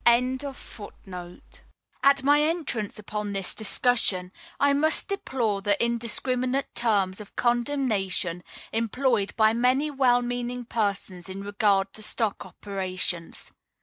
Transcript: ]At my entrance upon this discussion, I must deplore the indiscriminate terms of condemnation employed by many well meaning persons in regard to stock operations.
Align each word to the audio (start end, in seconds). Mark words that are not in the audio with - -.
]At 2.01 2.23
my 2.23 2.41
entrance 2.41 2.97
upon 2.97 3.33
this 3.33 3.53
discussion, 3.53 4.31
I 4.59 4.73
must 4.73 5.09
deplore 5.09 5.61
the 5.61 5.77
indiscriminate 5.79 6.73
terms 6.73 7.21
of 7.21 7.35
condemnation 7.35 8.43
employed 8.71 9.35
by 9.35 9.53
many 9.53 9.91
well 9.91 10.23
meaning 10.23 10.65
persons 10.65 11.29
in 11.29 11.43
regard 11.43 11.93
to 11.93 12.01
stock 12.01 12.47
operations. 12.47 13.51